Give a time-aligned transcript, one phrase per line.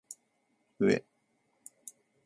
[0.79, 1.03] うぇ